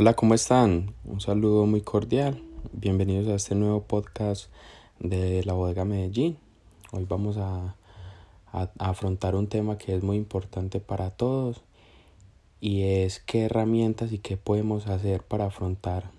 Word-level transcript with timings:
Hola, 0.00 0.14
¿cómo 0.14 0.34
están? 0.34 0.94
Un 1.04 1.20
saludo 1.20 1.66
muy 1.66 1.80
cordial. 1.80 2.40
Bienvenidos 2.70 3.26
a 3.26 3.34
este 3.34 3.56
nuevo 3.56 3.82
podcast 3.82 4.48
de 5.00 5.42
la 5.42 5.54
bodega 5.54 5.84
Medellín. 5.84 6.38
Hoy 6.92 7.04
vamos 7.04 7.36
a, 7.36 7.74
afrontar 8.78 9.34
un 9.34 9.48
tema 9.48 9.76
que 9.76 9.96
es 9.96 10.04
muy 10.04 10.16
importante 10.16 10.78
para 10.78 11.10
todos 11.10 11.62
y 12.60 12.82
es 12.82 13.18
qué 13.18 13.46
herramientas 13.46 14.12
y 14.12 14.18
qué 14.18 14.36
podemos 14.36 14.86
hacer 14.86 15.24
para 15.24 15.46
afrontar 15.46 16.12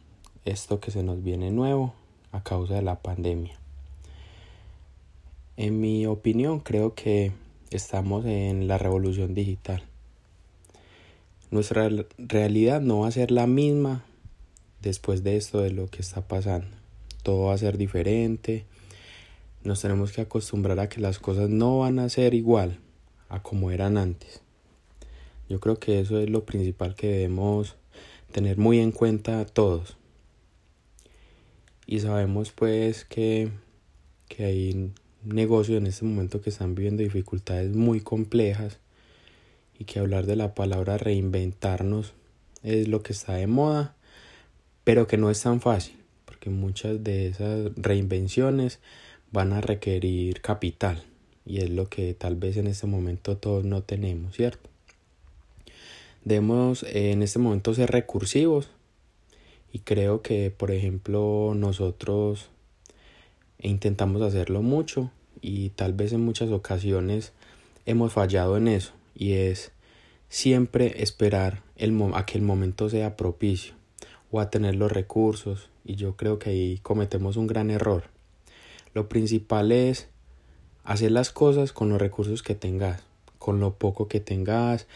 esto 0.44 0.82
que 0.82 0.92
se 0.92 1.02
nos 1.02 1.24
viene 1.24 1.50
nuevo 1.50 1.94
a 2.34 2.44
causa 2.44 2.74
de 2.74 2.82
la 2.82 3.00
pandemia. 3.00 3.58
En 5.56 5.80
mi 5.80 6.06
opinión, 6.06 6.60
creo 6.60 6.96
que 6.96 7.32
estamos 7.72 8.26
en 8.26 8.68
la 8.68 8.78
revolución 8.78 9.34
digital 9.34 9.89
nuestra 11.52 11.90
realidad 12.18 12.82
no 12.82 13.00
va 13.00 13.08
a 13.08 13.12
ser 13.12 13.32
la 13.32 13.48
misma 13.48 14.06
después 14.82 15.24
de 15.24 15.36
esto 15.36 15.62
de 15.62 15.72
lo 15.72 15.88
que 15.88 16.02
está 16.02 16.28
pasando. 16.28 16.68
Todo 17.24 17.46
va 17.46 17.54
a 17.54 17.58
ser 17.58 17.78
diferente. 17.78 18.66
Nos 19.64 19.82
tenemos 19.82 20.12
que 20.12 20.22
acostumbrar 20.22 20.80
a 20.80 20.90
que 20.90 21.02
las 21.02 21.20
cosas 21.20 21.50
no 21.50 21.80
van 21.80 22.00
a 22.00 22.10
ser 22.10 22.34
igual 22.34 22.80
a 23.28 23.42
como 23.42 23.72
eran 23.72 23.98
antes. 23.98 24.42
Yo 25.50 25.60
creo 25.60 25.80
que 25.80 26.00
eso 26.00 26.20
es 26.20 26.30
lo 26.30 26.46
principal 26.46 26.96
que 26.96 27.08
debemos 27.08 27.76
tener 28.32 28.58
muy 28.58 28.80
en 28.80 28.92
cuenta 28.92 29.46
todos. 29.46 29.98
Y 31.88 32.00
sabemos 32.00 32.52
pues 32.52 33.04
que, 33.04 33.50
que 34.28 34.46
hay 34.46 34.94
negocios 35.24 35.80
en 35.80 35.88
este 35.88 36.06
momento 36.06 36.42
que 36.42 36.52
están 36.52 36.76
viviendo 36.76 37.02
dificultades 37.02 37.76
muy 37.76 38.00
complejas 38.00 38.80
y 39.80 39.86
que 39.86 40.00
hablar 40.00 40.26
de 40.26 40.36
la 40.36 40.54
palabra 40.54 40.98
reinventarnos 40.98 42.14
es 42.64 42.90
lo 42.90 43.02
que 43.02 43.14
está 43.14 43.34
de 43.36 43.48
moda, 43.48 43.96
pero 44.84 45.08
que 45.08 45.18
no 45.18 45.32
es 45.32 45.42
tan 45.42 45.62
fácil, 45.62 45.96
porque 46.26 46.50
muchas 46.50 47.02
de 47.04 47.28
esas 47.28 47.72
reinvenciones 47.78 48.80
van 49.32 49.54
a 49.54 49.62
requerir 49.62 50.42
capital 50.42 51.04
y 51.46 51.60
es 51.60 51.70
lo 51.70 51.88
que 51.88 52.14
tal 52.14 52.36
vez 52.36 52.58
en 52.58 52.68
este 52.68 52.88
momento 52.88 53.38
todos 53.38 53.64
no 53.64 53.82
tenemos, 53.82 54.36
¿cierto? 54.36 54.70
Debemos 56.26 56.84
en 56.84 57.24
este 57.24 57.40
momento 57.40 57.74
ser 57.74 57.90
recursivos 57.92 58.70
y 59.72 59.80
creo 59.80 60.22
que 60.22 60.52
por 60.52 60.72
ejemplo 60.72 61.54
nosotros 61.56 62.50
intentamos 63.62 64.22
hacerlo 64.22 64.62
mucho 64.62 65.10
y 65.42 65.70
tal 65.70 65.94
vez 65.94 66.12
en 66.12 66.26
muchas 66.26 66.50
ocasiones 66.50 67.32
hemos 67.86 68.12
fallado 68.12 68.58
en 68.58 68.68
eso 68.68 68.99
y 69.20 69.34
es 69.34 69.74
siempre 70.30 71.04
esperar 71.04 71.62
el 71.76 71.94
a 72.14 72.26
que 72.26 72.38
el 72.38 72.44
momento 72.44 72.90
sea 72.90 73.18
propicio 73.18 73.74
o 74.32 74.40
a 74.40 74.50
tener 74.50 74.76
los 74.76 74.92
recursos 74.92 75.70
y 75.84 75.96
yo 75.96 76.16
creo 76.16 76.40
que 76.40 76.52
ahí 76.52 76.80
cometemos 76.82 77.36
un 77.36 77.46
gran 77.46 77.70
error. 77.70 78.06
Lo 78.94 79.10
principal 79.10 79.74
es 79.74 80.08
hacer 80.86 81.12
las 81.12 81.32
cosas 81.32 81.74
con 81.74 81.90
los 81.90 82.00
recursos 82.00 82.42
que 82.42 82.56
tengas, 82.56 83.04
con 83.40 83.60
lo 83.60 83.74
poco 83.74 84.08
que 84.08 84.22
tengas, 84.22 84.88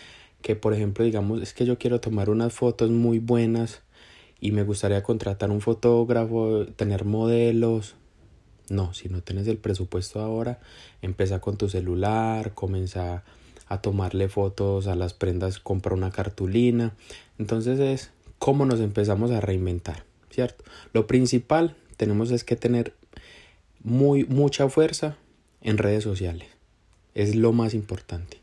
que 0.41 0.55
por 0.55 0.73
ejemplo 0.73 1.03
digamos 1.03 1.41
es 1.41 1.53
que 1.53 1.65
yo 1.65 1.77
quiero 1.77 1.99
tomar 1.99 2.29
unas 2.29 2.53
fotos 2.53 2.91
muy 2.91 3.19
buenas 3.19 3.81
y 4.39 4.51
me 4.51 4.63
gustaría 4.63 5.03
contratar 5.03 5.51
un 5.51 5.59
fotógrafo, 5.59 6.65
tener 6.77 7.03
modelos. 7.03 7.95
No, 8.69 8.93
si 8.93 9.09
no 9.09 9.21
tienes 9.21 9.47
el 9.47 9.57
presupuesto 9.57 10.21
ahora, 10.21 10.61
empieza 11.01 11.39
con 11.39 11.57
tu 11.57 11.67
celular, 11.67 12.53
comienza 12.53 13.23
a 13.73 13.81
tomarle 13.81 14.29
fotos 14.29 14.87
a 14.87 14.95
las 14.95 15.13
prendas, 15.13 15.59
compra 15.59 15.93
una 15.93 16.11
cartulina. 16.11 16.93
Entonces 17.37 17.79
es 17.79 18.11
cómo 18.39 18.65
nos 18.65 18.79
empezamos 18.79 19.31
a 19.31 19.41
reinventar, 19.41 20.03
¿cierto? 20.29 20.63
Lo 20.93 21.07
principal 21.07 21.75
tenemos 21.97 22.31
es 22.31 22.43
que 22.43 22.55
tener 22.55 22.93
muy 23.83 24.25
mucha 24.25 24.69
fuerza 24.69 25.17
en 25.61 25.77
redes 25.77 26.03
sociales. 26.03 26.47
Es 27.15 27.35
lo 27.35 27.51
más 27.53 27.73
importante. 27.73 28.37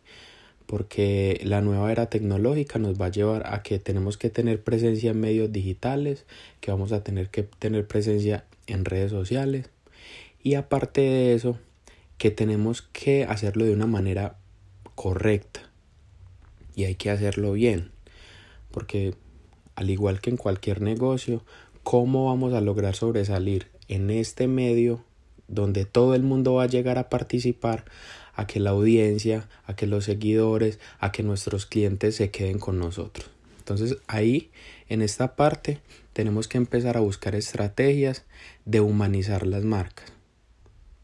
Porque 0.66 1.40
la 1.42 1.60
nueva 1.60 1.90
era 1.90 2.06
tecnológica 2.06 2.78
nos 2.78 3.00
va 3.00 3.06
a 3.06 3.10
llevar 3.10 3.52
a 3.52 3.62
que 3.62 3.80
tenemos 3.80 4.16
que 4.16 4.30
tener 4.30 4.62
presencia 4.62 5.10
en 5.10 5.20
medios 5.20 5.50
digitales, 5.50 6.26
que 6.60 6.70
vamos 6.70 6.92
a 6.92 7.02
tener 7.02 7.28
que 7.28 7.42
tener 7.42 7.88
presencia 7.88 8.44
en 8.68 8.84
redes 8.84 9.10
sociales. 9.10 9.68
Y 10.42 10.54
aparte 10.54 11.00
de 11.00 11.34
eso, 11.34 11.58
que 12.18 12.30
tenemos 12.30 12.82
que 12.82 13.24
hacerlo 13.24 13.64
de 13.64 13.72
una 13.72 13.86
manera 13.86 14.36
correcta 15.00 15.62
y 16.74 16.84
hay 16.84 16.94
que 16.94 17.10
hacerlo 17.10 17.52
bien 17.52 17.90
porque 18.70 19.14
al 19.74 19.88
igual 19.88 20.20
que 20.20 20.28
en 20.28 20.36
cualquier 20.36 20.82
negocio 20.82 21.42
cómo 21.82 22.26
vamos 22.26 22.52
a 22.52 22.60
lograr 22.60 22.94
sobresalir 22.94 23.68
en 23.88 24.10
este 24.10 24.46
medio 24.46 25.02
donde 25.48 25.86
todo 25.86 26.14
el 26.14 26.22
mundo 26.22 26.52
va 26.52 26.64
a 26.64 26.66
llegar 26.66 26.98
a 26.98 27.08
participar 27.08 27.86
a 28.34 28.46
que 28.46 28.60
la 28.60 28.70
audiencia, 28.70 29.48
a 29.64 29.74
que 29.74 29.86
los 29.86 30.04
seguidores, 30.04 30.78
a 30.98 31.12
que 31.12 31.22
nuestros 31.22 31.64
clientes 31.64 32.16
se 32.16 32.30
queden 32.30 32.58
con 32.58 32.78
nosotros. 32.78 33.30
Entonces 33.58 33.96
ahí, 34.06 34.50
en 34.90 35.00
esta 35.00 35.34
parte, 35.34 35.80
tenemos 36.12 36.46
que 36.46 36.58
empezar 36.58 36.98
a 36.98 37.00
buscar 37.00 37.34
estrategias 37.34 38.26
de 38.66 38.80
humanizar 38.82 39.46
las 39.46 39.64
marcas. 39.64 40.12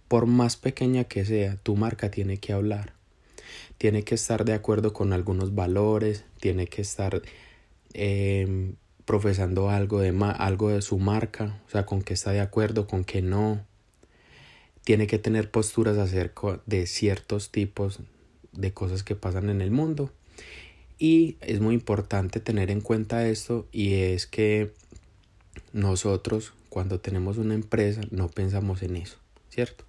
Por 0.06 0.26
más 0.26 0.56
pequeña 0.56 1.04
que 1.04 1.24
sea, 1.24 1.56
tu 1.56 1.76
marca 1.76 2.10
tiene 2.10 2.36
que 2.36 2.52
hablar 2.52 2.95
tiene 3.78 4.02
que 4.04 4.14
estar 4.14 4.44
de 4.44 4.54
acuerdo 4.54 4.92
con 4.92 5.12
algunos 5.12 5.54
valores, 5.54 6.24
tiene 6.40 6.66
que 6.66 6.82
estar 6.82 7.22
em, 7.92 8.74
profesando 9.04 9.70
algo 9.70 10.00
de, 10.00 10.14
algo 10.38 10.70
de 10.70 10.82
su 10.82 10.98
marca, 10.98 11.60
o 11.66 11.70
sea, 11.70 11.86
con 11.86 12.02
qué 12.02 12.14
está 12.14 12.32
de 12.32 12.40
acuerdo, 12.40 12.86
con 12.86 13.04
qué 13.04 13.22
no. 13.22 13.64
Tiene 14.84 15.06
que 15.06 15.18
tener 15.18 15.50
posturas 15.50 15.98
acerca 15.98 16.60
de 16.66 16.86
ciertos 16.86 17.50
tipos 17.50 18.00
de 18.52 18.72
cosas 18.72 19.02
que 19.02 19.16
pasan 19.16 19.50
en 19.50 19.60
el 19.60 19.70
mundo. 19.70 20.12
Y 20.98 21.36
es 21.40 21.60
muy 21.60 21.74
importante 21.74 22.40
tener 22.40 22.70
en 22.70 22.80
cuenta 22.80 23.28
esto 23.28 23.66
y 23.70 23.94
es 23.94 24.26
que 24.26 24.72
nosotros 25.72 26.54
cuando 26.70 27.00
tenemos 27.00 27.36
una 27.38 27.54
empresa 27.54 28.00
no 28.10 28.28
pensamos 28.28 28.82
en 28.82 28.96
eso, 28.96 29.16
¿cierto? 29.50 29.85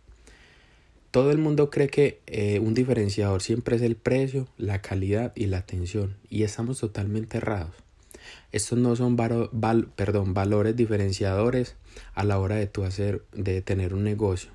Todo 1.17 1.31
el 1.31 1.39
mundo 1.39 1.71
cree 1.71 1.87
que 1.87 2.21
eh, 2.27 2.59
un 2.59 2.75
diferenciador 2.75 3.41
siempre 3.41 3.75
es 3.75 3.81
el 3.81 3.95
precio, 3.95 4.47
la 4.55 4.83
calidad 4.83 5.33
y 5.35 5.47
la 5.47 5.57
atención 5.57 6.15
y 6.29 6.43
estamos 6.43 6.79
totalmente 6.79 7.37
errados. 7.37 7.73
Estos 8.51 8.77
no 8.77 8.95
son 8.95 9.15
valores 9.15 10.75
diferenciadores 10.75 11.75
a 12.13 12.23
la 12.23 12.37
hora 12.37 12.57
de 12.57 12.67
tú 12.67 12.83
hacer, 12.83 13.23
de 13.31 13.63
tener 13.63 13.95
un 13.95 14.03
negocio. 14.03 14.51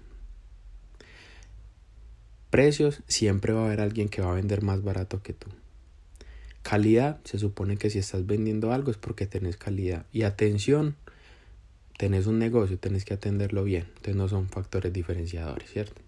Precios, 2.51 3.03
siempre 3.09 3.53
va 3.53 3.63
a 3.63 3.65
haber 3.65 3.81
alguien 3.81 4.09
que 4.09 4.23
va 4.23 4.31
a 4.31 4.37
vender 4.37 4.63
más 4.63 4.85
barato 4.85 5.21
que 5.21 5.33
tú. 5.33 5.49
Calidad, 6.63 7.19
se 7.25 7.41
supone 7.41 7.77
que 7.77 7.91
si 7.91 7.99
estás 7.99 8.25
vendiendo 8.25 8.73
algo 8.73 8.93
es 8.93 8.99
porque 8.99 9.27
tenés 9.27 9.57
calidad. 9.57 10.07
Y 10.13 10.23
atención, 10.23 10.95
tenés 11.99 12.29
un 12.29 12.39
negocio, 12.39 12.79
tenés 12.79 13.05
que 13.05 13.15
atenderlo 13.15 13.65
bien. 13.65 13.87
Entonces 13.97 14.15
no 14.15 14.29
son 14.29 14.49
factores 14.49 14.93
diferenciadores, 14.93 15.69
¿cierto? 15.69 16.01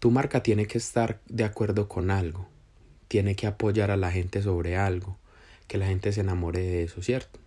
Tu 0.00 0.10
marca 0.10 0.42
tiene 0.42 0.66
que 0.66 0.78
estar 0.78 1.20
de 1.28 1.44
acuerdo 1.44 1.86
con 1.86 2.10
algo, 2.10 2.48
tiene 3.06 3.36
que 3.36 3.46
apoyar 3.46 3.90
a 3.90 3.98
la 3.98 4.10
gente 4.10 4.40
sobre 4.40 4.76
algo, 4.76 5.18
que 5.68 5.76
la 5.76 5.86
gente 5.86 6.10
se 6.10 6.22
enamore 6.22 6.60
de 6.60 6.82
eso, 6.82 7.02
¿cierto? 7.02 7.38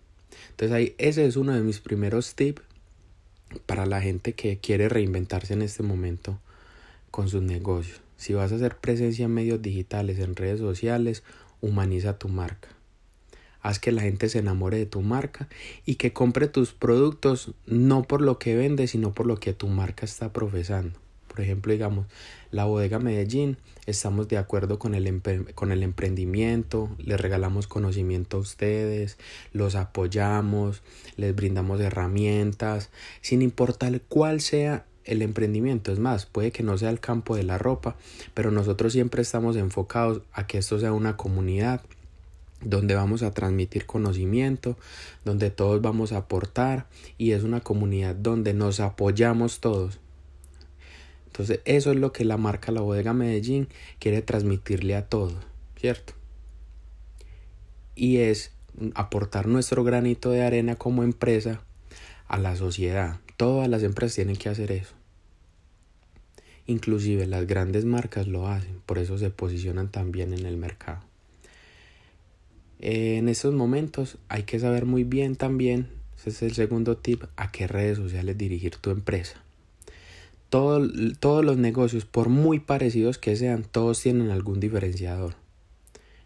Entonces 0.52 0.72
ahí 0.72 0.96
ese 1.00 1.26
es 1.26 1.36
uno 1.36 1.54
de 1.54 1.62
mis 1.62 1.80
primeros 1.80 2.36
tips 2.36 2.62
para 3.66 3.88
la 3.88 4.02
gente 4.02 4.34
que 4.34 4.60
quiere 4.60 4.88
reinventarse 4.88 5.54
en 5.54 5.64
este 5.64 5.82
momento 5.82 6.40
con 7.10 7.28
sus 7.28 7.42
negocios. 7.42 8.02
Si 8.18 8.34
vas 8.34 8.52
a 8.52 8.56
hacer 8.56 8.78
presencia 8.78 9.26
en 9.26 9.34
medios 9.34 9.62
digitales, 9.62 10.20
en 10.20 10.36
redes 10.36 10.60
sociales, 10.60 11.24
humaniza 11.60 12.20
tu 12.20 12.30
marca. 12.30 12.70
Haz 13.62 13.80
que 13.80 13.92
la 13.92 14.04
gente 14.04 14.30
se 14.30 14.40
enamore 14.40 14.78
de 14.78 14.86
tu 14.86 15.02
marca 15.02 15.48
y 15.86 15.96
que 15.96 16.14
compre 16.14 16.48
tus 16.48 16.72
productos 16.74 17.54
no 17.66 18.04
por 18.04 18.22
lo 18.22 18.38
que 18.38 18.56
vende, 18.56 18.88
sino 18.88 19.12
por 19.12 19.26
lo 19.26 19.40
que 19.40 19.54
tu 19.54 19.68
marca 19.68 20.06
está 20.06 20.32
profesando. 20.32 21.03
Por 21.34 21.42
ejemplo, 21.42 21.74
digamos, 21.74 22.06
la 22.52 22.66
bodega 22.66 23.00
Medellín, 23.00 23.58
estamos 23.88 24.28
de 24.28 24.38
acuerdo 24.38 24.78
con 24.78 24.94
el, 24.94 25.20
con 25.56 25.72
el 25.72 25.82
emprendimiento, 25.82 26.92
les 27.00 27.20
regalamos 27.20 27.66
conocimiento 27.66 28.38
a 28.38 28.42
ustedes, 28.42 29.18
los 29.52 29.74
apoyamos, 29.74 30.84
les 31.18 31.36
brindamos 31.36 31.82
herramientas, 31.82 32.92
sin 33.22 33.42
importar 33.42 34.00
cuál 34.08 34.42
sea 34.42 34.86
el 35.06 35.24
emprendimiento. 35.24 35.92
Es 35.92 35.98
más, 35.98 36.28
puede 36.28 36.52
que 36.52 36.62
no 36.62 36.78
sea 36.78 36.92
el 36.92 37.00
campo 37.00 37.36
de 37.36 37.42
la 37.42 37.58
ropa, 37.58 37.96
pero 38.36 38.52
nosotros 38.52 38.94
siempre 38.94 39.24
estamos 39.24 39.56
enfocados 39.56 40.22
a 40.34 40.46
que 40.46 40.60
esto 40.60 40.80
sea 40.80 40.94
una 40.94 41.18
comunidad 41.18 41.82
donde 42.62 42.94
vamos 42.94 43.24
a 43.24 43.32
transmitir 43.32 43.88
conocimiento, 43.88 44.78
donde 45.26 45.50
todos 45.50 45.82
vamos 45.82 46.12
a 46.12 46.18
aportar 46.18 46.86
y 47.18 47.32
es 47.32 47.42
una 47.42 47.62
comunidad 47.62 48.14
donde 48.14 48.54
nos 48.54 48.80
apoyamos 48.80 49.62
todos. 49.62 50.00
Entonces 51.34 51.62
eso 51.66 51.92
es 51.92 51.98
lo 51.98 52.14
que 52.14 52.26
la 52.26 52.38
marca 52.38 52.72
La 52.72 52.82
Bodega 52.82 53.12
Medellín 53.12 53.68
quiere 53.98 54.22
transmitirle 54.22 54.96
a 54.96 55.08
todos, 55.08 55.34
¿cierto? 55.76 56.14
Y 57.96 58.18
es 58.18 58.52
aportar 58.94 59.48
nuestro 59.48 59.84
granito 59.84 60.30
de 60.30 60.44
arena 60.44 60.76
como 60.76 61.02
empresa 61.02 61.64
a 62.28 62.38
la 62.38 62.56
sociedad. 62.56 63.20
Todas 63.36 63.68
las 63.68 63.82
empresas 63.82 64.14
tienen 64.14 64.36
que 64.36 64.50
hacer 64.50 64.72
eso. 64.72 64.94
Inclusive 66.68 67.26
las 67.26 67.48
grandes 67.48 67.84
marcas 67.84 68.28
lo 68.28 68.48
hacen, 68.48 68.80
por 68.86 69.00
eso 69.00 69.18
se 69.18 69.32
posicionan 69.32 69.90
también 69.90 70.36
en 70.36 70.46
el 70.46 70.58
mercado. 70.58 71.02
En 72.78 73.28
estos 73.28 73.56
momentos 73.56 74.20
hay 74.30 74.44
que 74.44 74.60
saber 74.60 74.86
muy 74.86 75.04
bien 75.04 75.36
también, 75.36 75.90
ese 76.16 76.30
es 76.30 76.44
el 76.44 76.54
segundo 76.54 76.96
tip, 76.96 77.24
a 77.38 77.52
qué 77.52 77.66
redes 77.66 77.98
sociales 77.98 78.38
dirigir 78.38 78.76
tu 78.76 78.92
empresa. 78.92 79.43
Todos 80.54 81.44
los 81.44 81.58
negocios, 81.58 82.06
por 82.06 82.30
muy 82.30 82.60
parecidos 82.60 83.18
que 83.18 83.36
sean, 83.36 83.64
todos 83.64 84.00
tienen 84.00 84.30
algún 84.30 84.60
diferenciador. 84.60 85.34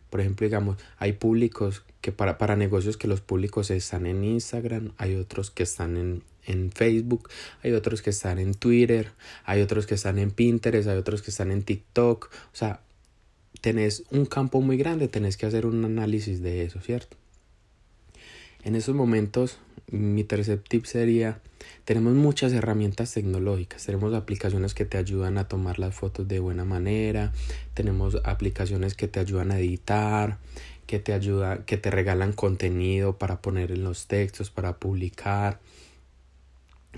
Por 0.09 0.19
ejemplo, 0.19 0.45
digamos, 0.45 0.77
hay 0.97 1.13
públicos 1.13 1.83
que 2.01 2.11
para, 2.11 2.37
para 2.37 2.57
negocios 2.57 2.97
que 2.97 3.07
los 3.07 3.21
públicos 3.21 3.71
están 3.71 4.05
en 4.05 4.25
Instagram, 4.25 4.91
hay 4.97 5.15
otros 5.15 5.49
que 5.49 5.63
están 5.63 5.95
en, 5.95 6.23
en 6.45 6.73
Facebook, 6.73 7.29
hay 7.63 7.71
otros 7.71 8.01
que 8.01 8.09
están 8.09 8.37
en 8.37 8.53
Twitter, 8.53 9.11
hay 9.45 9.61
otros 9.61 9.87
que 9.87 9.95
están 9.95 10.19
en 10.19 10.31
Pinterest, 10.31 10.89
hay 10.89 10.97
otros 10.97 11.21
que 11.21 11.31
están 11.31 11.49
en 11.49 11.63
TikTok. 11.63 12.29
O 12.51 12.55
sea, 12.55 12.81
tenés 13.61 14.03
un 14.11 14.25
campo 14.25 14.59
muy 14.59 14.75
grande, 14.75 15.07
tenés 15.07 15.37
que 15.37 15.45
hacer 15.45 15.65
un 15.65 15.85
análisis 15.85 16.41
de 16.41 16.65
eso, 16.65 16.81
¿cierto? 16.81 17.15
En 18.67 18.75
esos 18.75 18.95
momentos, 18.95 19.59
mi 19.89 20.25
tercer 20.25 20.59
tip 20.59 20.83
sería, 20.83 21.39
tenemos 21.85 22.15
muchas 22.15 22.51
herramientas 22.51 23.13
tecnológicas, 23.13 23.85
tenemos 23.85 24.13
aplicaciones 24.13 24.73
que 24.73 24.83
te 24.83 24.97
ayudan 24.97 25.37
a 25.37 25.47
tomar 25.47 25.79
las 25.79 25.95
fotos 25.95 26.27
de 26.27 26.41
buena 26.41 26.65
manera, 26.65 27.31
tenemos 27.73 28.17
aplicaciones 28.25 28.93
que 28.93 29.07
te 29.07 29.21
ayudan 29.21 29.51
a 29.51 29.59
editar, 29.59 30.37
que 30.85 30.99
te 30.99 31.13
ayuda, 31.13 31.63
que 31.63 31.77
te 31.77 31.91
regalan 31.91 32.33
contenido 32.33 33.17
para 33.17 33.41
poner 33.41 33.71
en 33.71 33.85
los 33.85 34.07
textos, 34.07 34.49
para 34.49 34.75
publicar. 34.75 35.61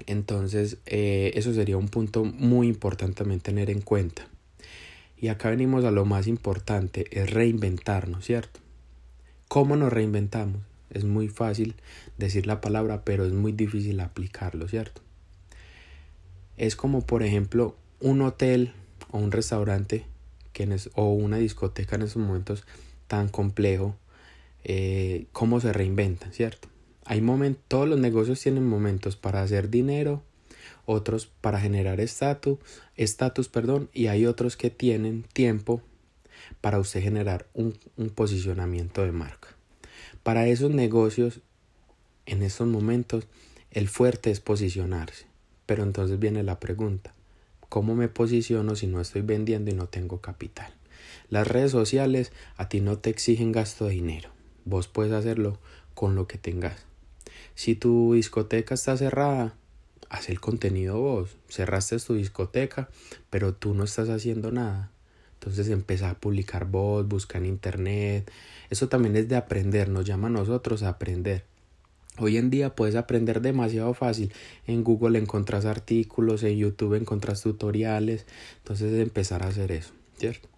Entonces, 0.07 0.77
eh, 0.87 1.33
eso 1.35 1.53
sería 1.53 1.77
un 1.77 1.89
punto 1.89 2.25
muy 2.25 2.67
importante 2.67 3.17
también 3.17 3.41
tener 3.41 3.69
en 3.69 3.81
cuenta. 3.81 4.27
Y 5.21 5.27
acá 5.27 5.51
venimos 5.51 5.85
a 5.85 5.91
lo 5.91 6.03
más 6.05 6.25
importante, 6.25 7.05
es 7.11 7.29
reinventarnos, 7.29 8.25
¿cierto? 8.25 8.59
¿Cómo 9.47 9.75
nos 9.75 9.93
reinventamos? 9.93 10.68
Es 10.89 11.03
muy 11.03 11.27
fácil 11.27 11.75
decir 12.17 12.47
la 12.47 12.61
palabra, 12.61 13.03
pero 13.03 13.25
es 13.25 13.33
muy 13.33 13.51
difícil 13.51 13.99
aplicarlo, 13.99 14.67
¿cierto? 14.67 15.01
Es 16.57 16.75
como, 16.75 17.05
por 17.05 17.23
ejemplo, 17.23 17.77
un 17.99 18.21
hotel 18.21 18.73
o 19.11 19.17
un 19.17 19.31
restaurante 19.31 20.05
que 20.53 20.67
o 20.95 21.13
una 21.13 21.37
discoteca 21.37 21.95
en 21.95 22.01
esos 22.01 22.21
momentos 22.21 22.65
tan 23.07 23.29
complejo, 23.29 23.95
eh, 24.63 25.27
cómo 25.31 25.59
se 25.59 25.71
reinventan, 25.71 26.33
¿cierto? 26.33 26.67
Hay 27.05 27.21
momentos, 27.21 27.63
todos 27.67 27.87
los 27.87 27.99
negocios 27.99 28.41
tienen 28.41 28.67
momentos 28.67 29.15
para 29.15 29.41
hacer 29.41 29.69
dinero, 29.69 30.21
otros 30.85 31.27
para 31.27 31.59
generar 31.59 31.99
estatus, 31.99 32.59
estatus, 32.95 33.47
perdón, 33.47 33.89
y 33.93 34.07
hay 34.07 34.25
otros 34.25 34.57
que 34.57 34.69
tienen 34.69 35.23
tiempo 35.33 35.81
para 36.61 36.79
usted 36.79 37.01
generar 37.01 37.47
un, 37.53 37.77
un 37.95 38.09
posicionamiento 38.09 39.03
de 39.03 39.11
marca. 39.11 39.58
Para 40.23 40.47
esos 40.47 40.71
negocios, 40.71 41.41
en 42.25 42.43
estos 42.43 42.67
momentos, 42.67 43.27
el 43.71 43.87
fuerte 43.87 44.31
es 44.31 44.39
posicionarse. 44.39 45.25
Pero 45.65 45.83
entonces 45.83 46.19
viene 46.19 46.43
la 46.43 46.59
pregunta, 46.59 47.13
¿cómo 47.69 47.95
me 47.95 48.07
posiciono 48.07 48.75
si 48.75 48.87
no 48.87 48.99
estoy 49.01 49.21
vendiendo 49.21 49.69
y 49.71 49.75
no 49.75 49.87
tengo 49.87 50.19
capital? 50.19 50.73
Las 51.29 51.47
redes 51.47 51.71
sociales 51.71 52.31
a 52.57 52.69
ti 52.69 52.81
no 52.81 52.97
te 52.97 53.11
exigen 53.11 53.51
gasto 53.51 53.85
de 53.85 53.91
dinero. 53.91 54.29
Vos 54.65 54.87
puedes 54.87 55.13
hacerlo 55.13 55.59
con 55.93 56.15
lo 56.15 56.27
que 56.27 56.37
tengas. 56.37 56.85
Si 57.55 57.75
tu 57.75 58.13
discoteca 58.13 58.73
está 58.73 58.97
cerrada, 58.97 59.53
haz 60.09 60.29
el 60.29 60.39
contenido 60.39 60.99
vos. 60.99 61.37
Cerraste 61.47 61.99
tu 61.99 62.15
discoteca, 62.15 62.89
pero 63.29 63.53
tú 63.53 63.73
no 63.73 63.83
estás 63.83 64.09
haciendo 64.09 64.51
nada. 64.51 64.91
Entonces 65.39 65.69
empieza 65.69 66.09
a 66.09 66.15
publicar 66.15 66.65
vos, 66.65 67.07
busca 67.07 67.37
en 67.37 67.45
internet. 67.45 68.29
Eso 68.69 68.89
también 68.89 69.15
es 69.15 69.29
de 69.29 69.37
aprender, 69.37 69.87
nos 69.87 70.03
llama 70.03 70.27
a 70.27 70.31
nosotros 70.31 70.83
a 70.83 70.89
aprender. 70.89 71.45
Hoy 72.17 72.35
en 72.35 72.49
día 72.49 72.75
puedes 72.75 72.95
aprender 72.95 73.39
demasiado 73.39 73.93
fácil. 73.93 74.33
En 74.67 74.83
Google 74.83 75.17
encontrás 75.17 75.63
artículos, 75.63 76.43
en 76.43 76.57
YouTube 76.57 76.95
encontrás 76.95 77.41
tutoriales. 77.41 78.25
Entonces 78.57 78.99
empezar 78.99 79.43
a 79.43 79.47
hacer 79.47 79.71
eso, 79.71 79.93
¿cierto? 80.17 80.49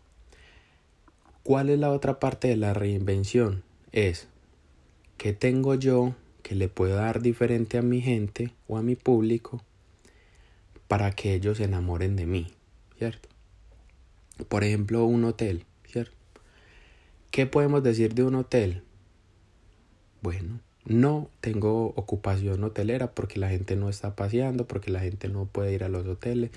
¿Cuál 1.44 1.70
es 1.70 1.78
la 1.78 1.92
otra 1.92 2.20
parte 2.20 2.48
de 2.48 2.56
la 2.56 2.74
reinvención? 2.74 3.64
Es 3.92 4.28
¿qué 5.18 5.34
tengo 5.34 5.76
yo 5.76 6.16
que 6.42 6.56
le 6.56 6.68
puedo 6.68 6.96
dar 6.96 7.22
diferente 7.22 7.78
a 7.78 7.84
mi 7.84 8.02
gente 8.02 8.56
o 8.68 8.80
a 8.80 8.82
mi 8.82 8.96
público 8.96 9.64
para 10.88 11.12
que 11.12 11.36
ellos 11.36 11.60
se 11.60 11.66
enamoren 11.66 12.16
de 12.16 12.26
mí, 12.26 12.48
¿cierto? 12.98 13.30
Por 14.48 14.64
ejemplo, 14.64 15.06
un 15.06 15.24
hotel, 15.26 15.66
¿cierto? 15.86 16.16
¿Qué 17.32 17.46
podemos 17.46 17.84
decir 17.84 18.14
de 18.14 18.24
un 18.24 18.36
hotel? 18.36 18.84
Bueno, 20.22 20.60
no 20.86 21.30
tengo 21.40 21.88
ocupación 21.96 22.64
hotelera 22.64 23.12
porque 23.12 23.40
la 23.40 23.50
gente 23.50 23.76
no 23.76 23.90
está 23.90 24.16
paseando, 24.16 24.68
porque 24.68 24.92
la 24.92 25.00
gente 25.00 25.30
no 25.30 25.46
puede 25.46 25.74
ir 25.74 25.84
a 25.84 25.90
los 25.90 26.06
hoteles. 26.08 26.52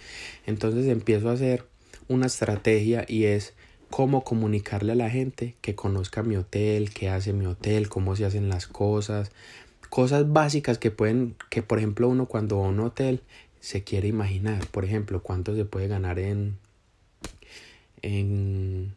Entonces 0.46 0.86
empiezo 0.86 1.30
a 1.30 1.34
hacer 1.34 1.66
una 2.08 2.26
estrategia 2.26 3.04
y 3.06 3.24
es 3.24 3.54
cómo 3.90 4.24
comunicarle 4.24 4.92
a 4.92 4.96
la 4.96 5.10
gente 5.10 5.54
que 5.60 5.74
conozca 5.74 6.22
mi 6.22 6.36
hotel, 6.36 6.90
qué 6.90 7.08
hace 7.08 7.32
mi 7.32 7.46
hotel, 7.46 7.88
cómo 7.88 8.16
se 8.16 8.24
hacen 8.24 8.48
las 8.48 8.66
cosas, 8.66 9.30
cosas 9.90 10.32
básicas 10.32 10.78
que 10.78 10.90
pueden, 10.90 11.36
que 11.50 11.62
por 11.62 11.78
ejemplo 11.78 12.08
uno 12.08 12.26
cuando 12.26 12.58
va 12.58 12.66
a 12.66 12.70
un 12.70 12.80
hotel 12.80 13.22
se 13.64 13.82
quiere 13.82 14.08
imaginar, 14.08 14.66
por 14.66 14.84
ejemplo, 14.84 15.22
cuánto 15.22 15.56
se 15.56 15.64
puede 15.64 15.88
ganar 15.88 16.18
en, 16.18 16.58
en, 18.04 18.94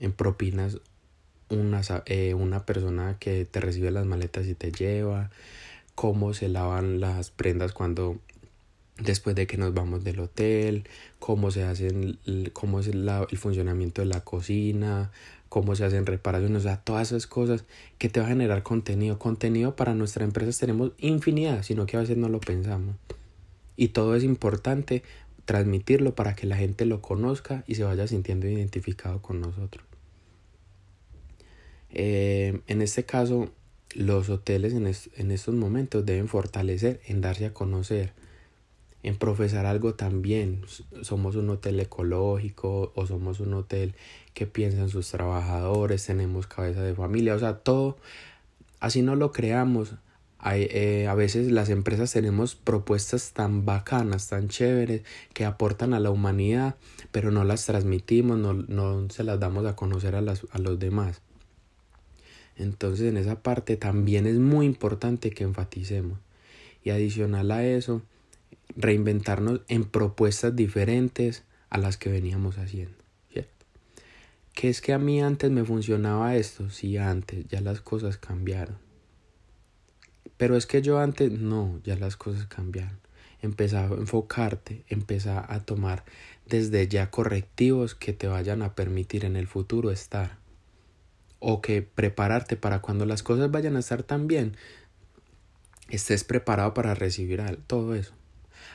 en 0.00 0.12
propinas 0.12 0.78
una, 1.48 1.80
eh, 2.06 2.34
una 2.34 2.66
persona 2.66 3.16
que 3.18 3.44
te 3.44 3.60
recibe 3.60 3.90
las 3.90 4.04
maletas 4.04 4.46
y 4.46 4.54
te 4.54 4.72
lleva, 4.72 5.30
cómo 5.94 6.34
se 6.34 6.48
lavan 6.48 7.00
las 7.00 7.30
prendas 7.30 7.72
cuando 7.72 8.18
después 8.98 9.36
de 9.36 9.46
que 9.46 9.56
nos 9.56 9.74
vamos 9.74 10.02
del 10.02 10.18
hotel, 10.18 10.84
cómo 11.20 11.52
se 11.52 11.62
hacen, 11.62 12.18
cómo 12.52 12.80
es 12.80 12.88
el 12.88 13.38
funcionamiento 13.38 14.02
de 14.02 14.06
la 14.06 14.22
cocina, 14.22 15.12
cómo 15.48 15.76
se 15.76 15.84
hacen 15.84 16.04
reparaciones, 16.04 16.58
o 16.58 16.62
sea, 16.62 16.78
todas 16.78 17.12
esas 17.12 17.28
cosas 17.28 17.64
que 17.96 18.08
te 18.08 18.18
va 18.18 18.26
a 18.26 18.30
generar 18.30 18.64
contenido. 18.64 19.20
Contenido 19.20 19.76
para 19.76 19.94
nuestra 19.94 20.24
empresa 20.24 20.58
tenemos 20.58 20.92
infinidad, 20.98 21.62
sino 21.62 21.86
que 21.86 21.96
a 21.96 22.00
veces 22.00 22.16
no 22.16 22.28
lo 22.28 22.40
pensamos. 22.40 22.96
Y 23.76 23.88
todo 23.88 24.16
es 24.16 24.24
importante 24.24 25.04
transmitirlo 25.48 26.14
para 26.14 26.34
que 26.34 26.46
la 26.46 26.58
gente 26.58 26.84
lo 26.84 27.00
conozca 27.00 27.64
y 27.66 27.76
se 27.76 27.82
vaya 27.82 28.06
sintiendo 28.06 28.46
identificado 28.46 29.22
con 29.22 29.40
nosotros. 29.40 29.82
Eh, 31.88 32.60
en 32.66 32.82
este 32.82 33.06
caso, 33.06 33.50
los 33.94 34.28
hoteles 34.28 34.74
en, 34.74 34.86
en 34.86 35.30
estos 35.30 35.54
momentos 35.54 36.04
deben 36.04 36.28
fortalecer 36.28 37.00
en 37.06 37.22
darse 37.22 37.46
a 37.46 37.54
conocer 37.54 38.12
en 39.02 39.16
profesar 39.16 39.64
algo 39.64 39.94
también. 39.94 40.60
Somos 41.00 41.34
un 41.34 41.48
hotel 41.48 41.80
ecológico 41.80 42.92
o 42.94 43.06
somos 43.06 43.40
un 43.40 43.54
hotel 43.54 43.94
que 44.34 44.46
piensa 44.46 44.80
en 44.80 44.90
sus 44.90 45.10
trabajadores, 45.10 46.04
tenemos 46.04 46.46
cabeza 46.46 46.82
de 46.82 46.94
familia, 46.94 47.34
o 47.34 47.38
sea, 47.38 47.60
todo, 47.60 47.96
así 48.80 49.00
no 49.00 49.16
lo 49.16 49.32
creamos. 49.32 49.94
Hay, 50.38 50.68
eh, 50.70 51.08
a 51.08 51.14
veces 51.14 51.50
las 51.50 51.68
empresas 51.68 52.12
tenemos 52.12 52.54
propuestas 52.54 53.32
tan 53.32 53.64
bacanas, 53.64 54.28
tan 54.28 54.48
chéveres, 54.48 55.02
que 55.34 55.44
aportan 55.44 55.94
a 55.94 56.00
la 56.00 56.10
humanidad, 56.10 56.76
pero 57.10 57.32
no 57.32 57.42
las 57.44 57.66
transmitimos, 57.66 58.38
no, 58.38 58.52
no 58.52 59.10
se 59.10 59.24
las 59.24 59.40
damos 59.40 59.66
a 59.66 59.74
conocer 59.74 60.14
a, 60.14 60.20
las, 60.20 60.46
a 60.52 60.58
los 60.58 60.78
demás. 60.78 61.22
Entonces 62.56 63.08
en 63.08 63.16
esa 63.16 63.42
parte 63.42 63.76
también 63.76 64.26
es 64.26 64.36
muy 64.36 64.66
importante 64.66 65.30
que 65.30 65.44
enfaticemos. 65.44 66.18
Y 66.84 66.90
adicional 66.90 67.50
a 67.50 67.66
eso, 67.66 68.02
reinventarnos 68.76 69.62
en 69.68 69.84
propuestas 69.84 70.54
diferentes 70.54 71.44
a 71.70 71.78
las 71.78 71.96
que 71.96 72.10
veníamos 72.10 72.58
haciendo. 72.58 72.96
¿cierto? 73.32 73.64
Que 74.54 74.68
es 74.68 74.80
que 74.80 74.92
a 74.92 74.98
mí 74.98 75.20
antes 75.20 75.50
me 75.50 75.64
funcionaba 75.64 76.36
esto, 76.36 76.70
sí, 76.70 76.96
antes, 76.96 77.46
ya 77.48 77.60
las 77.60 77.80
cosas 77.80 78.18
cambiaron. 78.18 78.76
Pero 80.38 80.56
es 80.56 80.66
que 80.66 80.80
yo 80.80 81.00
antes, 81.00 81.30
no, 81.30 81.80
ya 81.84 81.96
las 81.96 82.16
cosas 82.16 82.46
cambiaron. 82.46 82.98
Empezar 83.42 83.92
a 83.92 83.94
enfocarte, 83.94 84.84
empezar 84.88 85.44
a 85.48 85.60
tomar 85.60 86.04
desde 86.46 86.88
ya 86.88 87.10
correctivos 87.10 87.94
que 87.94 88.12
te 88.12 88.26
vayan 88.26 88.62
a 88.62 88.74
permitir 88.74 89.24
en 89.24 89.36
el 89.36 89.46
futuro 89.46 89.90
estar. 89.90 90.38
O 91.40 91.60
que 91.60 91.82
prepararte 91.82 92.56
para 92.56 92.80
cuando 92.80 93.04
las 93.04 93.22
cosas 93.22 93.50
vayan 93.50 93.76
a 93.76 93.80
estar 93.80 94.02
tan 94.02 94.26
bien, 94.26 94.56
estés 95.88 96.24
preparado 96.24 96.74
para 96.74 96.94
recibir 96.94 97.42
todo 97.66 97.94
eso. 97.94 98.12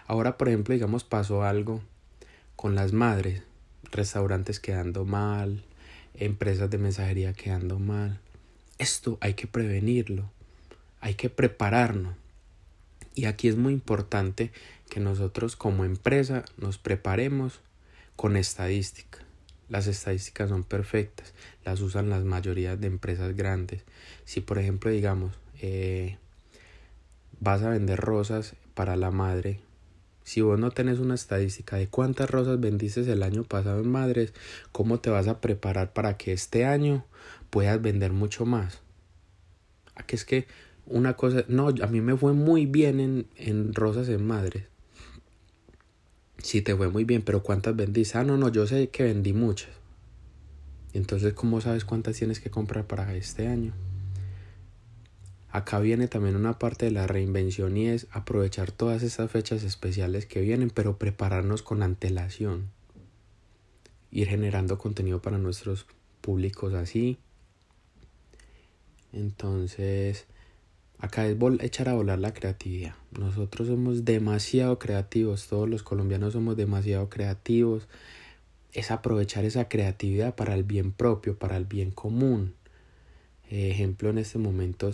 Ahora, 0.05 0.37
por 0.37 0.49
ejemplo, 0.49 0.73
digamos, 0.73 1.03
pasó 1.03 1.43
algo 1.43 1.81
con 2.55 2.75
las 2.75 2.93
madres, 2.93 3.43
restaurantes 3.91 4.59
quedando 4.59 5.05
mal, 5.05 5.63
empresas 6.13 6.69
de 6.69 6.77
mensajería 6.77 7.33
quedando 7.33 7.79
mal. 7.79 8.19
esto 8.77 9.17
hay 9.21 9.33
que 9.33 9.47
prevenirlo, 9.47 10.29
hay 11.03 11.15
que 11.15 11.29
prepararnos. 11.29 12.15
Y 13.13 13.25
aquí 13.25 13.49
es 13.49 13.57
muy 13.57 13.73
importante 13.73 14.53
que 14.89 15.01
nosotros 15.01 15.57
como 15.57 15.83
empresa 15.83 16.45
nos 16.57 16.77
preparemos 16.77 17.59
con 18.15 18.37
estadística. 18.37 19.19
Las 19.67 19.87
estadísticas 19.87 20.47
son 20.47 20.63
perfectas, 20.63 21.33
las 21.65 21.81
usan 21.81 22.09
las 22.09 22.23
mayorías 22.23 22.79
de 22.79 22.87
empresas 22.87 23.35
grandes. 23.35 23.83
Si 24.23 24.39
por 24.39 24.59
ejemplo 24.59 24.91
digamos, 24.91 25.33
eh, 25.61 26.17
vas 27.41 27.63
a 27.63 27.69
vender 27.71 27.99
rosas 27.99 28.55
para 28.73 28.95
la 28.95 29.11
madre, 29.11 29.59
si 30.23 30.39
vos 30.39 30.57
no 30.57 30.71
tenés 30.71 30.99
una 30.99 31.15
estadística 31.15 31.75
de 31.75 31.87
cuántas 31.87 32.29
rosas 32.29 32.61
vendiste 32.61 33.01
el 33.11 33.23
año 33.23 33.43
pasado 33.43 33.81
en 33.81 33.91
madres, 33.91 34.31
¿cómo 34.71 35.01
te 35.01 35.09
vas 35.09 35.27
a 35.27 35.41
preparar 35.41 35.91
para 35.91 36.15
que 36.15 36.31
este 36.31 36.63
año 36.63 37.05
puedas 37.49 37.81
vender 37.81 38.13
mucho 38.13 38.45
más? 38.45 38.79
Aquí 39.95 40.15
es 40.15 40.23
que 40.23 40.47
una 40.85 41.13
cosa, 41.15 41.45
no, 41.47 41.69
a 41.69 41.87
mí 41.87 42.01
me 42.01 42.17
fue 42.17 42.33
muy 42.33 42.65
bien 42.65 42.99
en, 42.99 43.27
en 43.35 43.73
rosas 43.73 44.09
en 44.09 44.25
madres. 44.25 44.65
Sí, 46.37 46.61
te 46.61 46.75
fue 46.75 46.89
muy 46.89 47.05
bien, 47.05 47.21
pero 47.21 47.41
¿cuántas 47.41 47.75
vendiste? 47.75 48.17
Ah, 48.17 48.23
no, 48.23 48.37
no, 48.37 48.49
yo 48.49 48.67
sé 48.67 48.89
que 48.89 49.03
vendí 49.03 49.31
muchas. 49.33 49.69
Entonces, 50.93 51.33
¿cómo 51.33 51.61
sabes 51.61 51.85
cuántas 51.85 52.17
tienes 52.17 52.39
que 52.39 52.51
comprar 52.51 52.85
para 52.85 53.15
este 53.15 53.47
año? 53.47 53.73
Acá 55.49 55.79
viene 55.79 56.07
también 56.07 56.35
una 56.35 56.59
parte 56.59 56.85
de 56.85 56.91
la 56.91 57.07
reinvención 57.07 57.77
y 57.77 57.87
es 57.87 58.07
aprovechar 58.11 58.71
todas 58.71 59.03
estas 59.03 59.31
fechas 59.31 59.63
especiales 59.63 60.25
que 60.25 60.41
vienen, 60.41 60.69
pero 60.69 60.97
prepararnos 60.97 61.61
con 61.61 61.83
antelación. 61.83 62.71
Ir 64.11 64.27
generando 64.27 64.77
contenido 64.77 65.21
para 65.21 65.37
nuestros 65.37 65.85
públicos 66.21 66.73
así. 66.73 67.19
Entonces, 69.11 70.25
Acá 70.99 71.27
es 71.27 71.37
echar 71.59 71.89
a 71.89 71.93
volar 71.93 72.19
la 72.19 72.33
creatividad. 72.33 72.95
Nosotros 73.19 73.67
somos 73.67 74.05
demasiado 74.05 74.79
creativos, 74.79 75.47
todos 75.47 75.69
los 75.69 75.83
colombianos 75.83 76.33
somos 76.33 76.55
demasiado 76.55 77.09
creativos. 77.09 77.87
Es 78.71 78.89
aprovechar 78.89 79.45
esa 79.45 79.67
creatividad 79.67 80.35
para 80.35 80.55
el 80.55 80.63
bien 80.63 80.91
propio, 80.91 81.37
para 81.37 81.57
el 81.57 81.65
bien 81.65 81.91
común. 81.91 82.55
ejemplo, 83.49 84.09
en 84.09 84.17
este 84.17 84.39
momento 84.39 84.91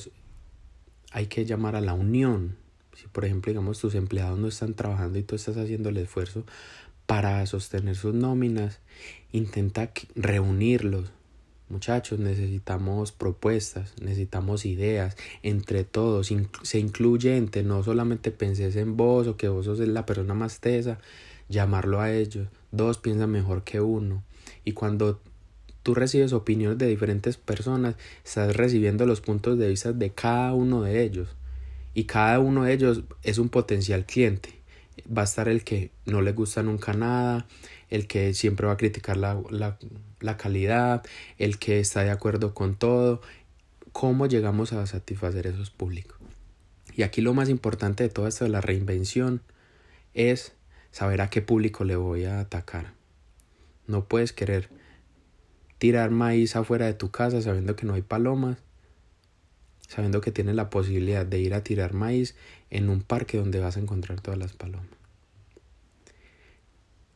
hay 1.11 1.27
que 1.27 1.45
llamar 1.45 1.75
a 1.75 1.81
la 1.81 1.93
unión. 1.93 2.57
Si 2.95 3.07
por 3.07 3.25
ejemplo, 3.25 3.51
digamos, 3.51 3.79
tus 3.79 3.95
empleados 3.95 4.37
no 4.37 4.47
están 4.47 4.73
trabajando 4.73 5.19
y 5.19 5.23
tú 5.23 5.35
estás 5.35 5.57
haciendo 5.57 5.89
el 5.89 5.97
esfuerzo 5.97 6.43
para 7.05 7.45
sostener 7.45 7.95
sus 7.95 8.13
nóminas, 8.13 8.81
intenta 9.31 9.91
reunirlos, 10.15 11.11
Muchachos, 11.69 12.17
necesitamos 12.17 13.11
propuestas, 13.11 13.93
necesitamos 14.01 14.65
ideas, 14.65 15.15
entre 15.43 15.83
todos, 15.83 16.33
se 16.63 16.79
incluyente, 16.79 17.61
no 17.61 17.83
solamente 17.83 18.31
penses 18.31 18.75
en 18.75 18.97
vos 18.97 19.27
o 19.27 19.38
que 19.38 19.49
vos 19.49 19.65
sos 19.65 19.79
la 19.79 20.05
persona 20.07 20.33
más 20.33 20.61
tesa, 20.61 20.97
llamarlo 21.47 22.01
a 22.01 22.11
ellos. 22.11 22.47
Dos 22.71 22.97
piensan 22.97 23.29
mejor 23.29 23.63
que 23.63 23.81
uno. 23.81 24.23
Y 24.65 24.71
cuando 24.71 25.21
tú 25.83 25.93
recibes 25.93 26.33
opiniones 26.33 26.79
de 26.79 26.88
diferentes 26.88 27.38
personas, 27.38 27.95
estás 28.25 28.55
recibiendo 28.55 29.05
los 29.05 29.21
puntos 29.21 29.59
de 29.59 29.69
vista 29.69 29.93
de 29.93 30.09
cada 30.09 30.53
uno 30.53 30.81
de 30.81 31.03
ellos. 31.03 31.35
Y 31.93 32.05
cada 32.05 32.39
uno 32.39 32.63
de 32.63 32.73
ellos 32.73 33.03
es 33.21 33.38
un 33.38 33.49
potencial 33.49 34.05
cliente. 34.05 34.59
Va 35.05 35.21
a 35.21 35.25
estar 35.25 35.47
el 35.47 35.63
que 35.63 35.91
no 36.05 36.21
le 36.21 36.33
gusta 36.33 36.63
nunca 36.63 36.93
nada, 36.93 37.47
el 37.89 38.08
que 38.08 38.34
siempre 38.34 38.67
va 38.67 38.74
a 38.74 38.77
criticar 38.77 39.17
la, 39.17 39.41
la, 39.50 39.77
la 40.19 40.38
calidad, 40.38 41.03
el 41.38 41.58
que 41.60 41.79
está 41.79 42.03
de 42.03 42.12
acuerdo 42.12 42.53
con 42.53 42.75
todo, 42.75 43.22
cómo 43.91 44.27
llegamos 44.27 44.74
a 44.74 44.86
satisfacer 44.86 45.48
esos 45.48 45.69
públicos. 45.69 46.17
Y 46.96 47.03
aquí 47.03 47.22
lo 47.22 47.34
más 47.34 47.50
importante 47.50 48.03
de 48.03 48.10
todo 48.10 48.27
esto 48.27 48.43
de 48.43 48.51
la 48.51 48.62
reinvención 48.62 49.41
es 50.13 50.53
saber 50.91 51.22
a 51.22 51.29
qué 51.29 51.41
público 51.41 51.84
le 51.84 51.96
voy 51.96 52.25
a 52.25 52.39
atacar. 52.39 52.93
No 53.88 54.05
puedes 54.05 54.34
querer 54.34 54.69
tirar 55.77 56.12
maíz 56.12 56.55
afuera 56.55 56.86
de 56.86 56.93
tu 56.93 57.10
casa 57.10 57.41
sabiendo 57.41 57.75
que 57.75 57.86
no 57.86 57.93
hay 57.93 58.01
palomas, 58.01 58.58
sabiendo 59.88 60.22
que 60.22 60.31
tienes 60.31 60.55
la 60.55 60.69
posibilidad 60.69 61.25
de 61.25 61.39
ir 61.39 61.53
a 61.53 61.63
tirar 61.63 61.93
maíz 61.93 62.36
en 62.69 62.89
un 62.89 63.01
parque 63.01 63.38
donde 63.38 63.60
vas 63.60 63.77
a 63.77 63.79
encontrar 63.79 64.22
todas 64.22 64.38
las 64.38 64.53
palomas. 64.53 64.98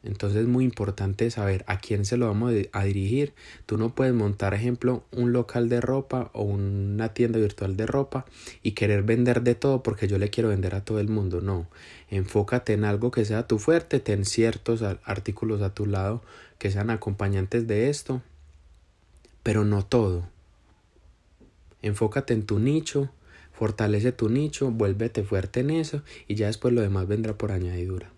Entonces 0.04 0.42
es 0.42 0.48
muy 0.48 0.66
importante 0.66 1.32
saber 1.32 1.64
a 1.66 1.78
quién 1.78 2.04
se 2.04 2.18
lo 2.18 2.28
vamos 2.28 2.54
a 2.74 2.84
dirigir. 2.84 3.34
Tú 3.66 3.78
no 3.78 3.96
puedes 3.96 4.14
montar, 4.14 4.54
ejemplo, 4.54 5.06
un 5.12 5.32
local 5.32 5.70
de 5.70 5.80
ropa 5.80 6.30
o 6.34 6.44
una 6.44 7.14
tienda 7.14 7.40
virtual 7.40 7.78
de 7.78 7.86
ropa 7.86 8.26
y 8.62 8.72
querer 8.74 9.04
vender 9.04 9.44
de 9.44 9.56
todo 9.56 9.82
porque 9.82 10.10
yo 10.10 10.18
le 10.18 10.30
quiero 10.30 10.50
vender 10.50 10.76
a 10.76 10.84
todo 10.84 11.00
el 11.00 11.08
mundo. 11.08 11.40
No, 11.40 11.68
enfócate 12.10 12.74
en 12.74 12.84
algo 12.84 13.12
que 13.12 13.24
sea 13.24 13.48
tu 13.48 13.60
fuerte, 13.60 14.02
ten 14.02 14.26
ciertos 14.26 14.84
artículos 15.06 15.62
a 15.62 15.74
tu 15.74 15.86
lado 15.86 16.22
que 16.58 16.70
sean 16.70 16.90
acompañantes 16.90 17.66
de 17.66 17.90
esto, 17.90 18.22
pero 19.42 19.64
no 19.64 19.86
todo. 19.86 20.28
Enfócate 21.82 22.34
en 22.34 22.46
tu 22.46 22.60
nicho, 22.60 23.10
fortalece 23.54 24.12
tu 24.12 24.28
nicho, 24.28 24.70
vuélvete 24.70 25.24
fuerte 25.24 25.62
en 25.62 25.70
eso 25.70 26.02
y 26.28 26.36
ya 26.36 26.48
después 26.48 26.74
lo 26.74 26.82
demás 26.82 27.08
vendrá 27.08 27.38
por 27.38 27.54
añadidura 27.54 28.12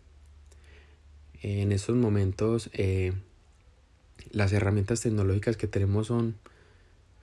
en 1.46 1.72
estos 1.72 1.96
momentos 1.96 2.72
eh, 2.74 3.14
las 4.32 4.52
herramientas 4.52 5.02
tecnológicas 5.02 5.58
que 5.58 5.68
tenemos 5.68 6.08
son, 6.08 6.36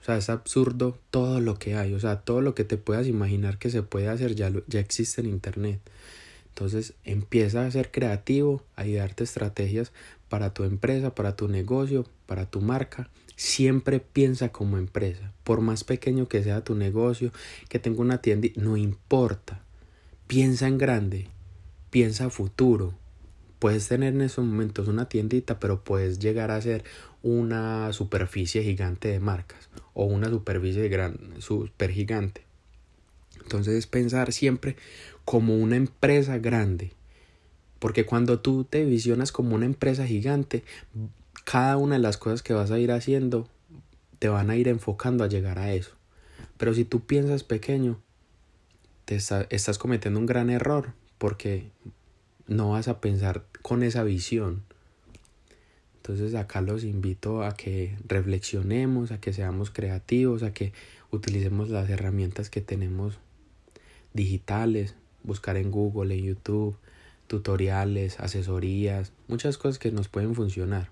o 0.01 0.05
sea, 0.05 0.15
es 0.15 0.29
absurdo 0.29 0.97
todo 1.11 1.41
lo 1.41 1.59
que 1.59 1.75
hay, 1.75 1.93
o 1.93 1.99
sea, 1.99 2.21
todo 2.21 2.39
lo 2.39 2.55
que 2.55 2.63
te 2.63 2.77
puedas 2.77 3.07
imaginar 3.07 3.57
que 3.57 3.69
se 3.69 3.83
puede 3.83 4.07
hacer 4.07 4.33
ya, 4.35 4.49
ya 4.67 4.79
existe 4.79 5.19
en 5.19 5.27
Internet. 5.27 5.81
Entonces 6.47 6.93
empieza 7.03 7.65
a 7.65 7.71
ser 7.71 7.91
creativo, 7.91 8.63
a 8.77 8.85
darte 8.85 9.25
estrategias 9.25 9.91
para 10.29 10.53
tu 10.53 10.63
empresa, 10.63 11.13
para 11.13 11.35
tu 11.35 11.49
negocio, 11.49 12.05
para 12.25 12.45
tu 12.45 12.61
marca. 12.61 13.09
Siempre 13.35 13.99
piensa 13.99 14.49
como 14.49 14.77
empresa. 14.77 15.33
Por 15.43 15.59
más 15.59 15.83
pequeño 15.83 16.29
que 16.29 16.43
sea 16.43 16.63
tu 16.63 16.75
negocio, 16.75 17.33
que 17.67 17.79
tenga 17.79 17.99
una 17.99 18.19
tienda, 18.19 18.47
no 18.55 18.77
importa. 18.77 19.63
Piensa 20.27 20.67
en 20.67 20.77
grande, 20.77 21.27
piensa 21.89 22.29
futuro, 22.29 22.93
Puedes 23.63 23.87
tener 23.87 24.13
en 24.13 24.19
esos 24.19 24.43
momentos 24.43 24.89
una 24.89 25.07
tiendita, 25.07 25.57
pero 25.57 25.85
puedes 25.85 26.19
llegar 26.19 26.51
a 26.51 26.59
ser 26.59 26.83
una 27.21 27.93
superficie 27.93 28.61
gigante 28.61 29.07
de 29.07 29.21
marcas 29.21 29.69
o 29.93 30.03
una 30.03 30.27
superficie 30.27 30.89
gran, 30.89 31.17
super 31.39 31.89
gigante. 31.89 32.41
Entonces 33.41 33.75
es 33.75 33.87
pensar 33.87 34.33
siempre 34.33 34.75
como 35.23 35.55
una 35.55 35.77
empresa 35.77 36.39
grande. 36.39 36.91
Porque 37.79 38.05
cuando 38.05 38.41
tú 38.41 38.65
te 38.65 38.83
visionas 38.83 39.31
como 39.31 39.55
una 39.55 39.65
empresa 39.65 40.05
gigante, 40.05 40.65
cada 41.45 41.77
una 41.77 41.95
de 41.95 42.01
las 42.01 42.17
cosas 42.17 42.43
que 42.43 42.51
vas 42.51 42.69
a 42.69 42.79
ir 42.79 42.91
haciendo 42.91 43.47
te 44.19 44.27
van 44.27 44.49
a 44.49 44.57
ir 44.57 44.67
enfocando 44.67 45.23
a 45.23 45.29
llegar 45.29 45.57
a 45.57 45.71
eso. 45.71 45.91
Pero 46.57 46.73
si 46.73 46.83
tú 46.83 47.05
piensas 47.05 47.45
pequeño, 47.45 48.01
te 49.05 49.15
estás 49.15 49.77
cometiendo 49.77 50.19
un 50.19 50.25
gran 50.25 50.49
error 50.49 50.91
porque 51.17 51.71
no 52.47 52.71
vas 52.71 52.87
a 52.87 52.99
pensar 52.99 53.45
con 53.61 53.83
esa 53.83 54.03
visión. 54.03 54.63
Entonces 55.97 56.35
acá 56.35 56.61
los 56.61 56.83
invito 56.83 57.43
a 57.43 57.55
que 57.55 57.97
reflexionemos, 58.07 59.11
a 59.11 59.21
que 59.21 59.31
seamos 59.31 59.71
creativos, 59.71 60.43
a 60.43 60.53
que 60.53 60.73
utilicemos 61.11 61.69
las 61.69 61.89
herramientas 61.89 62.49
que 62.49 62.61
tenemos 62.61 63.19
digitales, 64.13 64.95
buscar 65.23 65.55
en 65.57 65.71
Google, 65.71 66.15
en 66.15 66.25
YouTube, 66.25 66.75
tutoriales, 67.27 68.19
asesorías, 68.19 69.13
muchas 69.27 69.57
cosas 69.57 69.79
que 69.79 69.91
nos 69.91 70.09
pueden 70.09 70.35
funcionar 70.35 70.91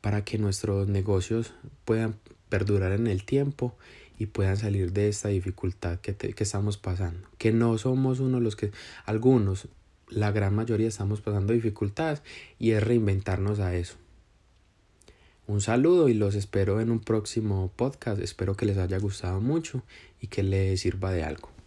para 0.00 0.24
que 0.24 0.38
nuestros 0.38 0.88
negocios 0.88 1.54
puedan 1.84 2.16
perdurar 2.48 2.92
en 2.92 3.06
el 3.06 3.24
tiempo 3.24 3.76
y 4.18 4.26
puedan 4.26 4.56
salir 4.56 4.92
de 4.92 5.08
esta 5.08 5.28
dificultad 5.28 6.00
que, 6.00 6.16
que 6.16 6.44
estamos 6.44 6.76
pasando. 6.78 7.28
Que 7.38 7.52
no 7.52 7.78
somos 7.78 8.20
uno 8.20 8.38
de 8.38 8.44
los 8.44 8.56
que, 8.56 8.72
algunos, 9.04 9.68
la 10.10 10.32
gran 10.32 10.54
mayoría 10.54 10.88
estamos 10.88 11.20
pasando 11.20 11.52
dificultades 11.52 12.22
y 12.58 12.72
es 12.72 12.82
reinventarnos 12.82 13.60
a 13.60 13.74
eso. 13.74 13.96
Un 15.46 15.60
saludo 15.62 16.08
y 16.08 16.14
los 16.14 16.34
espero 16.34 16.80
en 16.80 16.90
un 16.90 17.00
próximo 17.00 17.70
podcast. 17.74 18.20
Espero 18.20 18.54
que 18.54 18.66
les 18.66 18.76
haya 18.76 18.98
gustado 18.98 19.40
mucho 19.40 19.82
y 20.20 20.26
que 20.26 20.42
les 20.42 20.80
sirva 20.80 21.10
de 21.10 21.24
algo. 21.24 21.57